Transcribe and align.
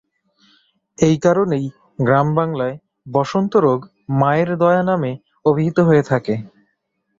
এই 0.97 1.15
কারণেই 1.17 1.65
গ্রামবাংলায় 1.99 2.75
বসন্ত 3.07 3.53
রোগ 3.65 3.79
মায়ের 4.19 4.49
দয়া 4.57 4.83
নামে 4.83 5.11
অভিহিত 5.45 5.77
হয়ে 5.87 6.03
থাকে। 6.03 6.35